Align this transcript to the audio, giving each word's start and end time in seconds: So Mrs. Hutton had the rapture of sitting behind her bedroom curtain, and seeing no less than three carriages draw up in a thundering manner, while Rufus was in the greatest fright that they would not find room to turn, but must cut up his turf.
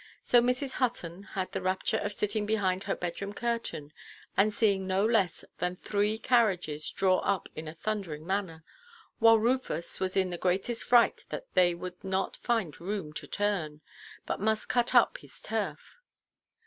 So 0.23 0.41
Mrs. 0.41 0.71
Hutton 0.71 1.21
had 1.21 1.51
the 1.51 1.61
rapture 1.61 1.99
of 1.99 2.11
sitting 2.11 2.47
behind 2.47 2.85
her 2.85 2.95
bedroom 2.95 3.33
curtain, 3.33 3.93
and 4.35 4.51
seeing 4.51 4.87
no 4.87 5.05
less 5.05 5.45
than 5.59 5.75
three 5.75 6.17
carriages 6.17 6.89
draw 6.89 7.19
up 7.19 7.47
in 7.55 7.67
a 7.67 7.75
thundering 7.75 8.25
manner, 8.25 8.63
while 9.19 9.37
Rufus 9.37 9.99
was 9.99 10.17
in 10.17 10.31
the 10.31 10.39
greatest 10.39 10.85
fright 10.85 11.25
that 11.29 11.53
they 11.53 11.75
would 11.75 12.03
not 12.03 12.35
find 12.37 12.81
room 12.81 13.13
to 13.13 13.27
turn, 13.27 13.81
but 14.25 14.39
must 14.39 14.67
cut 14.69 14.95
up 14.95 15.19
his 15.19 15.39
turf. 15.39 15.99